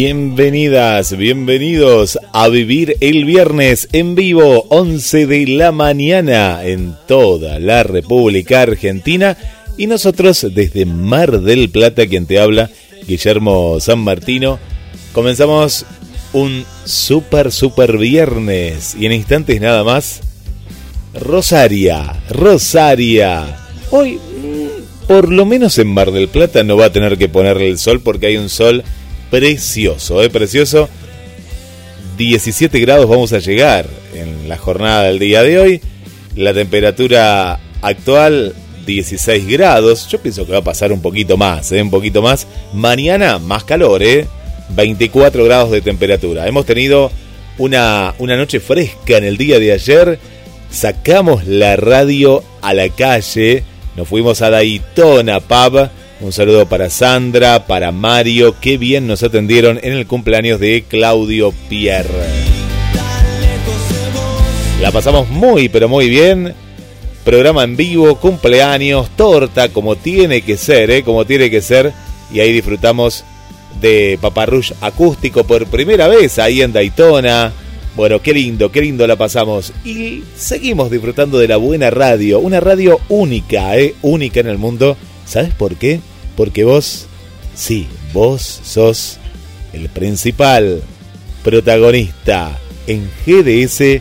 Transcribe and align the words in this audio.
Bienvenidas, 0.00 1.16
bienvenidos 1.16 2.20
a 2.32 2.46
vivir 2.46 2.96
el 3.00 3.24
viernes 3.24 3.88
en 3.90 4.14
vivo, 4.14 4.64
11 4.68 5.26
de 5.26 5.46
la 5.48 5.72
mañana 5.72 6.64
en 6.64 6.94
toda 7.08 7.58
la 7.58 7.82
República 7.82 8.62
Argentina. 8.62 9.36
Y 9.76 9.88
nosotros 9.88 10.46
desde 10.54 10.86
Mar 10.86 11.40
del 11.40 11.68
Plata, 11.70 12.06
quien 12.06 12.26
te 12.26 12.38
habla, 12.38 12.70
Guillermo 13.08 13.80
San 13.80 13.98
Martino, 13.98 14.60
comenzamos 15.12 15.84
un 16.32 16.64
super, 16.84 17.50
super 17.50 17.98
viernes. 17.98 18.94
Y 18.96 19.06
en 19.06 19.12
instantes 19.14 19.60
nada 19.60 19.82
más, 19.82 20.20
Rosaria, 21.12 22.22
Rosaria. 22.30 23.58
Hoy, 23.90 24.12
mm, 24.12 25.08
por 25.08 25.28
lo 25.28 25.44
menos 25.44 25.76
en 25.78 25.88
Mar 25.88 26.12
del 26.12 26.28
Plata 26.28 26.62
no 26.62 26.76
va 26.76 26.84
a 26.84 26.92
tener 26.92 27.18
que 27.18 27.28
ponerle 27.28 27.68
el 27.68 27.78
sol 27.78 28.00
porque 28.00 28.26
hay 28.26 28.36
un 28.36 28.48
sol 28.48 28.84
precioso, 29.30 30.22
¿eh? 30.22 30.30
Precioso. 30.30 30.88
17 32.16 32.80
grados 32.80 33.08
vamos 33.08 33.32
a 33.32 33.38
llegar 33.38 33.86
en 34.14 34.48
la 34.48 34.56
jornada 34.56 35.04
del 35.04 35.18
día 35.18 35.42
de 35.42 35.58
hoy. 35.58 35.80
La 36.34 36.52
temperatura 36.52 37.60
actual 37.82 38.54
16 38.86 39.46
grados. 39.46 40.08
Yo 40.08 40.20
pienso 40.20 40.46
que 40.46 40.52
va 40.52 40.58
a 40.58 40.64
pasar 40.64 40.92
un 40.92 41.02
poquito 41.02 41.36
más, 41.36 41.70
¿eh? 41.72 41.82
un 41.82 41.90
poquito 41.90 42.22
más. 42.22 42.46
Mañana 42.72 43.38
más 43.38 43.64
calor, 43.64 44.02
¿eh? 44.02 44.26
24 44.70 45.44
grados 45.44 45.70
de 45.70 45.80
temperatura. 45.80 46.48
Hemos 46.48 46.66
tenido 46.66 47.12
una, 47.58 48.14
una 48.18 48.36
noche 48.36 48.60
fresca 48.60 49.18
en 49.18 49.24
el 49.24 49.36
día 49.36 49.58
de 49.58 49.72
ayer. 49.72 50.18
Sacamos 50.70 51.46
la 51.46 51.76
radio 51.76 52.42
a 52.62 52.74
la 52.74 52.88
calle. 52.88 53.62
Nos 53.96 54.08
fuimos 54.08 54.42
a 54.42 54.50
Daytona 54.50 55.40
Pub 55.40 55.90
un 56.20 56.32
saludo 56.32 56.66
para 56.66 56.90
Sandra, 56.90 57.66
para 57.66 57.92
Mario, 57.92 58.56
qué 58.60 58.76
bien 58.76 59.06
nos 59.06 59.22
atendieron 59.22 59.78
en 59.82 59.92
el 59.92 60.06
cumpleaños 60.06 60.58
de 60.58 60.82
Claudio 60.88 61.52
Pierre. 61.68 62.08
La 64.80 64.90
pasamos 64.90 65.28
muy, 65.28 65.68
pero 65.68 65.88
muy 65.88 66.08
bien. 66.08 66.54
Programa 67.24 67.62
en 67.62 67.76
vivo, 67.76 68.16
cumpleaños, 68.16 69.10
torta, 69.16 69.68
como 69.68 69.96
tiene 69.96 70.42
que 70.42 70.56
ser, 70.56 70.90
¿eh? 70.90 71.02
como 71.02 71.24
tiene 71.24 71.50
que 71.50 71.60
ser. 71.60 71.92
Y 72.32 72.40
ahí 72.40 72.52
disfrutamos 72.52 73.24
de 73.80 74.18
Paparrush 74.20 74.72
acústico 74.80 75.44
por 75.44 75.66
primera 75.66 76.08
vez 76.08 76.38
ahí 76.38 76.62
en 76.62 76.72
Daytona. 76.72 77.52
Bueno, 77.94 78.20
qué 78.20 78.32
lindo, 78.32 78.72
qué 78.72 78.80
lindo 78.80 79.06
la 79.06 79.16
pasamos. 79.16 79.72
Y 79.84 80.24
seguimos 80.36 80.90
disfrutando 80.90 81.38
de 81.38 81.48
la 81.48 81.56
buena 81.56 81.90
radio, 81.90 82.40
una 82.40 82.60
radio 82.60 83.00
única, 83.08 83.76
¿eh? 83.76 83.94
única 84.02 84.40
en 84.40 84.48
el 84.48 84.58
mundo 84.58 84.96
¿Sabes 85.28 85.52
por 85.52 85.76
qué? 85.76 86.00
Porque 86.36 86.64
vos, 86.64 87.06
sí, 87.54 87.86
vos 88.14 88.60
sos 88.64 89.18
el 89.74 89.90
principal 89.90 90.82
protagonista 91.44 92.58
en 92.86 93.10
GDS, 93.26 94.00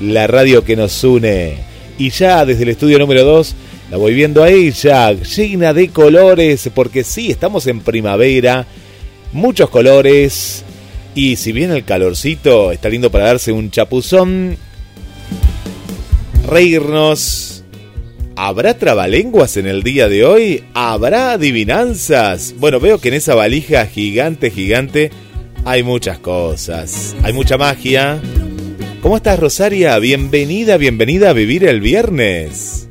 la 0.00 0.28
radio 0.28 0.64
que 0.64 0.76
nos 0.76 1.02
une. 1.02 1.58
Y 1.98 2.10
ya 2.10 2.46
desde 2.46 2.62
el 2.62 2.68
estudio 2.68 3.00
número 3.00 3.24
2 3.24 3.54
la 3.90 3.96
voy 3.96 4.14
viendo 4.14 4.44
a 4.44 4.50
ella, 4.50 5.12
llena 5.12 5.74
de 5.74 5.88
colores, 5.88 6.70
porque 6.72 7.02
sí, 7.02 7.30
estamos 7.30 7.66
en 7.66 7.80
primavera, 7.80 8.64
muchos 9.32 9.70
colores. 9.70 10.62
Y 11.16 11.34
si 11.34 11.50
bien 11.50 11.72
el 11.72 11.84
calorcito 11.84 12.70
está 12.70 12.88
lindo 12.88 13.10
para 13.10 13.24
darse 13.24 13.50
un 13.50 13.72
chapuzón, 13.72 14.56
reírnos 16.46 17.57
¿Habrá 18.40 18.78
trabalenguas 18.78 19.56
en 19.56 19.66
el 19.66 19.82
día 19.82 20.08
de 20.08 20.24
hoy? 20.24 20.62
¿Habrá 20.72 21.32
adivinanzas? 21.32 22.54
Bueno, 22.56 22.78
veo 22.78 23.00
que 23.00 23.08
en 23.08 23.14
esa 23.14 23.34
valija 23.34 23.84
gigante, 23.86 24.52
gigante, 24.52 25.10
hay 25.64 25.82
muchas 25.82 26.20
cosas. 26.20 27.16
Hay 27.24 27.32
mucha 27.32 27.58
magia. 27.58 28.22
¿Cómo 29.02 29.16
estás, 29.16 29.40
Rosaria? 29.40 29.98
Bienvenida, 29.98 30.76
bienvenida 30.76 31.30
a 31.30 31.32
vivir 31.32 31.64
el 31.64 31.80
viernes. 31.80 32.88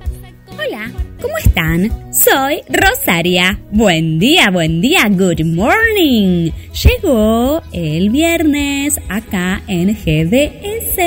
Hola, 0.60 0.92
¿cómo 1.22 1.38
están? 1.38 2.14
Soy 2.14 2.60
Rosaria. 2.68 3.58
Buen 3.72 4.20
día, 4.20 4.50
buen 4.52 4.82
día, 4.82 5.08
good 5.10 5.46
morning. 5.46 6.52
Llegó 6.84 7.62
el 7.72 8.10
viernes 8.10 9.00
acá 9.08 9.64
en 9.70 9.96
GDS. 9.96 10.98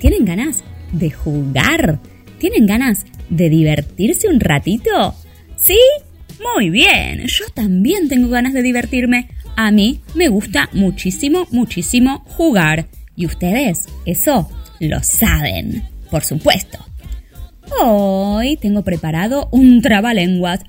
¿Tienen 0.00 0.24
ganas 0.24 0.64
de 0.90 1.12
jugar? 1.12 2.00
¿Tienen 2.40 2.66
ganas 2.66 3.06
de 3.30 3.50
divertirse 3.50 4.28
un 4.28 4.40
ratito? 4.40 5.14
¿Sí? 5.56 5.78
Muy 6.54 6.70
bien, 6.70 7.26
yo 7.26 7.46
también 7.54 8.08
tengo 8.08 8.28
ganas 8.28 8.52
de 8.52 8.62
divertirme. 8.62 9.28
A 9.56 9.70
mí 9.70 10.00
me 10.14 10.28
gusta 10.28 10.68
muchísimo, 10.72 11.46
muchísimo 11.50 12.24
jugar. 12.26 12.86
Y 13.16 13.26
ustedes, 13.26 13.86
eso 14.06 14.48
lo 14.78 15.02
saben, 15.02 15.82
por 16.10 16.22
supuesto. 16.24 16.78
Hoy 17.80 18.56
tengo 18.56 18.82
preparado 18.82 19.48
un 19.50 19.82
trabalenguas. 19.82 20.60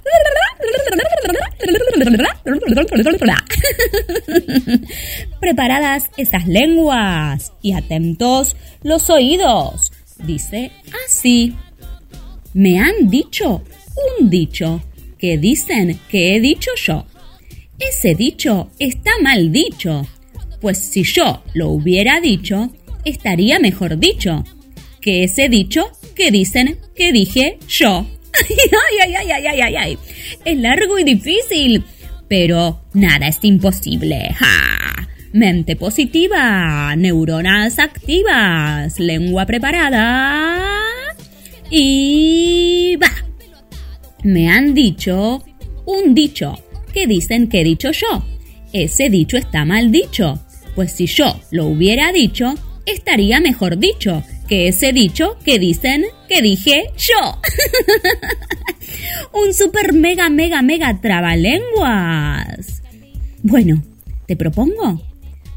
Preparadas 5.40 6.10
esas 6.18 6.48
lenguas 6.48 7.54
y 7.62 7.74
atentos 7.74 8.58
los 8.84 9.10
oídos. 9.10 9.92
Dice 10.18 10.72
así. 11.08 11.56
Me 12.60 12.78
han 12.78 13.10
dicho 13.10 13.64
un 14.20 14.30
dicho 14.30 14.84
que 15.18 15.38
dicen 15.38 15.98
que 16.10 16.36
he 16.36 16.42
dicho 16.42 16.72
yo. 16.76 17.06
Ese 17.80 18.16
dicho 18.16 18.70
está 18.80 19.12
mal 19.22 19.50
dicho, 19.50 20.06
pues 20.60 20.78
si 20.78 21.04
yo 21.04 21.42
lo 21.54 21.70
hubiera 21.70 22.20
dicho, 22.20 22.70
estaría 23.06 23.60
mejor 23.60 23.98
dicho 23.98 24.44
que 25.00 25.24
ese 25.24 25.48
dicho 25.48 25.90
que 26.18 26.32
dicen 26.32 26.78
que 26.98 27.14
dije 27.14 27.60
yo. 27.70 28.06
Ay, 28.34 29.16
ay, 29.16 29.32
ay, 29.32 29.48
ay, 29.48 29.62
ay, 29.62 29.76
ay, 29.76 29.98
Es 30.44 30.58
largo 30.58 31.00
y 31.00 31.06
difícil, 31.06 31.82
pero 32.28 32.82
nada 32.94 33.30
es 33.30 33.40
imposible. 33.44 34.36
Mente 35.32 35.78
positiva, 35.78 36.94
neuronas 36.98 37.80
activas, 37.80 39.00
lengua 39.00 39.46
preparada 39.46 40.79
y 41.70 42.96
va. 42.98 43.12
Me 44.24 44.50
han 44.50 44.74
dicho 44.74 45.44
un 45.86 46.14
dicho 46.14 46.58
que 46.94 47.08
dicen 47.08 47.48
que 47.48 47.62
he 47.62 47.64
dicho 47.64 47.92
yo. 47.92 48.24
Ese 48.74 49.10
dicho 49.10 49.38
está 49.38 49.66
mal 49.66 49.92
dicho, 49.92 50.40
pues 50.76 50.92
si 50.92 51.06
yo 51.08 51.40
lo 51.52 51.68
hubiera 51.68 52.12
dicho, 52.12 52.54
estaría 52.86 53.40
mejor 53.40 53.78
dicho 53.78 54.24
que 54.48 54.68
ese 54.68 54.94
dicho 54.94 55.38
que 55.44 55.60
dicen 55.60 56.06
que 56.28 56.42
dije 56.42 56.86
yo. 56.98 57.40
un 59.34 59.54
super 59.54 59.94
mega 59.94 60.30
mega 60.30 60.62
mega 60.62 61.00
trabalenguas. 61.00 62.82
Bueno, 63.42 63.84
te 64.28 64.36
propongo 64.36 65.02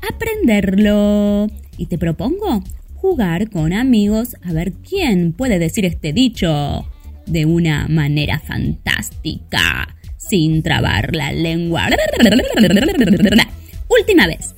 aprenderlo 0.09 1.49
y 1.77 1.87
te 1.87 1.99
propongo 1.99 2.63
jugar 3.03 3.51
con 3.51 3.73
amigos 3.73 4.37
a 4.45 4.53
ver 4.53 4.73
quién 4.89 5.33
puede 5.33 5.59
decir 5.59 5.85
este 5.85 6.13
dicho 6.13 6.87
de 7.27 7.45
una 7.47 7.89
manera 7.89 8.39
fantástica, 8.39 9.97
sin 10.17 10.63
trabar 10.63 11.15
la 11.15 11.33
lengua. 11.33 11.89
Última 13.89 14.29
vez. 14.29 14.55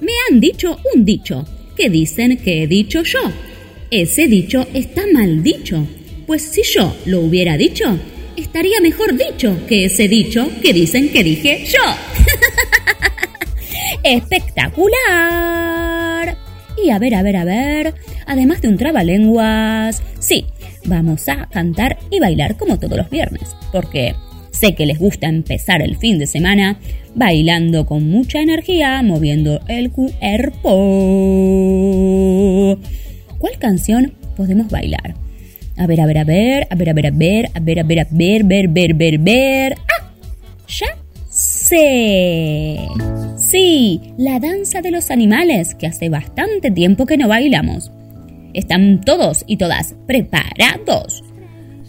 Me 0.00 0.12
han 0.30 0.38
dicho 0.38 0.78
un 0.94 1.04
dicho 1.04 1.44
que 1.76 1.90
dicen 1.90 2.36
que 2.36 2.62
he 2.62 2.68
dicho 2.68 3.02
yo. 3.02 3.18
Ese 3.90 4.28
dicho 4.28 4.68
está 4.74 5.02
mal 5.12 5.42
dicho, 5.42 5.84
pues 6.24 6.42
si 6.42 6.62
yo 6.62 6.96
lo 7.06 7.22
hubiera 7.22 7.56
dicho, 7.56 7.98
estaría 8.36 8.80
mejor 8.80 9.16
dicho 9.16 9.66
que 9.66 9.86
ese 9.86 10.06
dicho 10.06 10.48
que 10.62 10.72
dicen 10.72 11.08
que 11.08 11.24
dije 11.24 11.64
yo. 11.66 11.82
¡Espectacular! 14.04 15.87
Y 16.84 16.90
a 16.90 16.98
ver, 16.98 17.14
a 17.14 17.22
ver, 17.22 17.36
a 17.36 17.44
ver, 17.44 17.94
además 18.26 18.60
de 18.60 18.68
un 18.68 18.76
trabalenguas, 18.76 20.02
sí, 20.18 20.46
vamos 20.84 21.28
a 21.28 21.46
cantar 21.46 21.98
y 22.10 22.20
bailar 22.20 22.56
como 22.56 22.78
todos 22.78 22.96
los 22.96 23.10
viernes, 23.10 23.56
porque 23.72 24.14
sé 24.50 24.74
que 24.74 24.86
les 24.86 24.98
gusta 24.98 25.28
empezar 25.28 25.82
el 25.82 25.96
fin 25.96 26.18
de 26.18 26.26
semana 26.26 26.78
bailando 27.14 27.86
con 27.86 28.08
mucha 28.08 28.40
energía, 28.40 29.02
moviendo 29.02 29.60
el 29.68 29.90
cuerpo. 29.90 30.68
¿Cuál 33.38 33.58
canción 33.58 34.12
podemos 34.36 34.68
bailar? 34.70 35.14
A 35.76 35.86
ver, 35.86 36.00
a 36.00 36.06
ver, 36.06 36.18
a 36.18 36.24
ver, 36.24 36.66
a 36.70 36.74
ver, 36.74 36.90
a 36.90 36.92
ver, 36.92 37.08
a 37.08 37.12
ver, 37.12 37.28
a 37.30 37.60
ver, 37.60 37.78
a 37.78 37.82
ver, 37.82 38.00
a 38.00 38.06
ver, 38.10 38.44
ver, 38.44 38.68
ver, 38.68 38.94
ver, 38.94 39.18
ver. 39.18 39.76
¡Ah! 39.78 40.10
¡Ya 40.66 40.88
sé! 41.30 42.78
Sí, 43.50 44.12
la 44.18 44.38
danza 44.40 44.82
de 44.82 44.90
los 44.90 45.10
animales, 45.10 45.74
que 45.74 45.86
hace 45.86 46.10
bastante 46.10 46.70
tiempo 46.70 47.06
que 47.06 47.16
no 47.16 47.28
bailamos. 47.28 47.90
¿Están 48.52 49.00
todos 49.00 49.42
y 49.46 49.56
todas 49.56 49.94
preparados? 50.06 51.24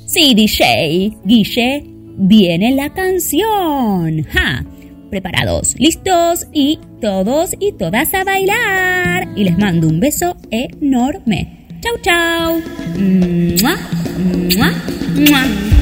Sí, 0.06 0.34
DJ, 0.36 1.18
Guille, 1.26 1.84
viene 2.16 2.72
la 2.72 2.94
canción. 2.94 4.24
¡Ja! 4.30 4.66
Preparados, 5.10 5.78
listos 5.78 6.48
y 6.54 6.80
todos 7.02 7.54
y 7.60 7.74
todas 7.74 8.14
a 8.14 8.24
bailar. 8.24 9.28
Y 9.36 9.44
les 9.44 9.58
mando 9.58 9.90
un 9.90 10.00
beso 10.00 10.38
enorme. 10.52 11.68
Chau, 11.82 11.98
chau. 12.02 12.62
¡Mua! 12.98 13.76
¡Mua! 14.56 14.74
¡Mua! 15.30 15.79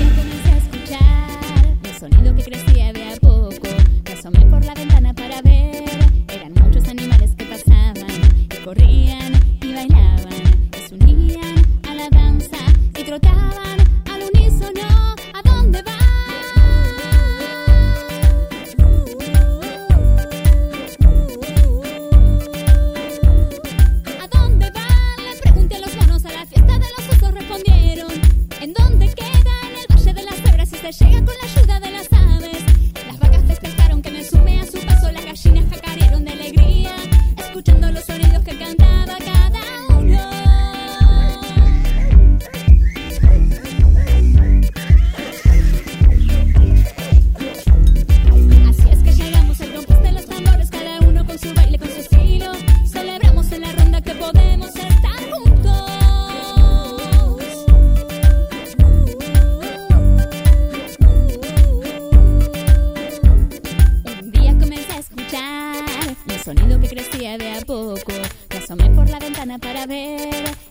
llega 30.91 31.25
con 31.25 31.35
la 31.41 31.46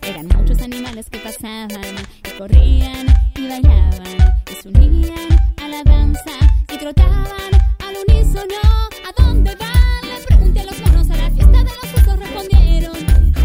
Eran 0.03 0.29
muchos 0.37 0.61
animales 0.63 1.11
que 1.11 1.19
pasaban 1.19 1.97
y 2.25 2.39
corrían 2.39 3.07
y 3.35 3.49
bailaban 3.49 4.35
y 4.51 4.55
se 4.63 4.69
unían 4.69 5.29
a 5.63 5.69
la 5.69 5.83
danza 5.85 6.33
y 6.73 6.79
trotaban 6.79 7.53
al 7.81 7.95
unísono. 8.09 8.55
¿A 9.07 9.23
dónde 9.23 9.55
van? 9.57 10.09
Les 10.09 10.27
pregunté 10.27 10.61
a 10.61 10.65
los 10.65 10.81
monos 10.81 11.11
a 11.11 11.17
la 11.17 11.31
fiesta 11.31 11.59
de 11.59 11.65
los 11.65 11.95
osos 11.95 12.19
respondieron. 12.19 12.97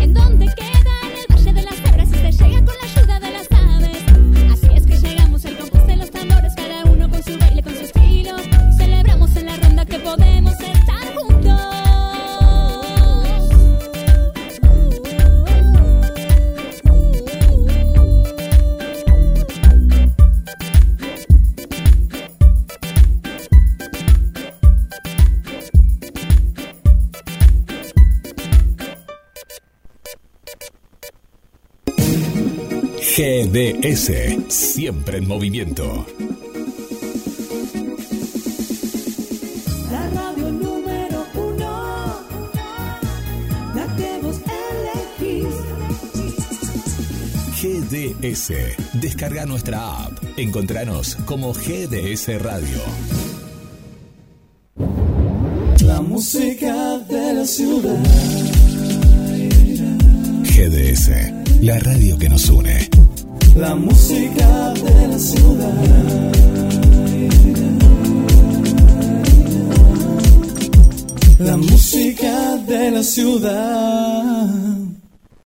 ¿En 0.01 0.13
dónde 0.13 0.45
qué? 0.55 0.70
GDS, 33.13 34.09
siempre 34.47 35.17
en 35.17 35.27
movimiento. 35.27 36.05
La 39.91 40.09
radio 40.11 40.49
número 40.49 41.25
uno, 41.35 42.21
la 43.75 43.95
que 43.97 44.17
vos 44.21 44.39
elegís. 45.19 45.55
GDS, 47.61 48.53
descarga 49.01 49.45
nuestra 49.45 50.05
app. 50.05 50.17
Encontranos 50.37 51.15
como 51.25 51.51
GDS 51.51 52.41
Radio. 52.41 52.79
La 55.83 55.99
música 55.99 56.97
de 57.09 57.33
la 57.33 57.45
ciudad. 57.45 57.99
GDS 60.43 61.41
la 61.61 61.77
radio 61.79 62.17
que 62.17 62.27
nos 62.27 62.49
une. 62.49 62.89
La 63.55 63.75
música 63.75 64.73
de 64.73 65.07
la 65.07 65.19
ciudad. 65.19 66.31
La 71.39 71.57
música 71.57 72.57
de 72.67 72.91
la 72.91 73.03
ciudad. 73.03 74.80